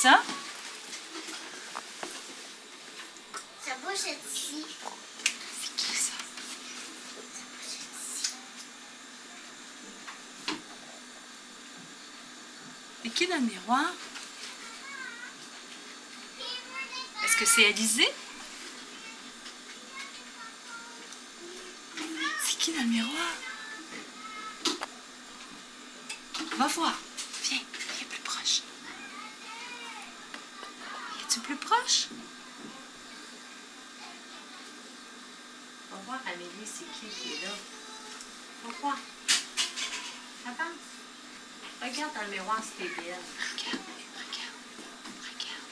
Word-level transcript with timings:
10. 0.00 0.02
Ça 0.02 0.22
bouge 3.82 3.96
ici. 3.96 4.64
C'est 5.60 5.76
qui 5.76 5.92
ça? 5.92 6.12
C'est 13.02 13.10
qui 13.10 13.26
dans 13.26 13.34
le 13.34 13.40
miroir? 13.40 13.90
Est-ce 17.24 17.36
que 17.36 17.44
c'est 17.44 17.66
Alizé? 17.66 18.08
C'est 22.44 22.58
qui 22.58 22.72
dans 22.72 22.82
le 22.82 22.86
miroir? 22.86 23.32
On 26.52 26.56
va 26.56 26.68
voir. 26.68 26.94
Viens. 27.42 27.58
Es-tu 31.28 31.40
plus 31.40 31.56
proche? 31.56 32.08
On 35.92 35.96
va 35.96 36.02
voir 36.06 36.20
Amélie, 36.26 36.48
c'est 36.64 36.86
qui 36.90 37.06
qui 37.14 37.34
est 37.34 37.42
là. 37.44 37.50
Voir. 38.80 38.96
Avance. 40.46 40.88
Regarde 41.82 42.14
dans 42.14 42.22
le 42.22 42.30
miroir 42.30 42.62
si 42.64 42.70
t'es 42.78 42.88
belle. 42.88 43.20
Regarde, 43.52 43.84
regarde, 44.16 44.56
regarde. 45.28 45.68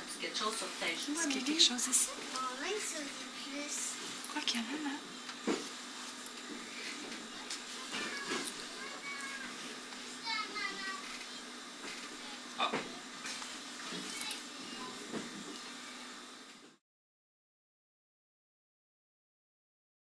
As-tu 0.00 0.18
quelque 0.22 0.38
chose 0.38 0.56
sur 0.56 0.68
ta 0.80 0.86
joue, 0.86 1.20
Est-ce 1.20 1.28
qu'il 1.28 1.36
y 1.36 1.44
a 1.44 1.46
quelque 1.46 1.62
chose 1.62 1.86
ici? 1.90 2.08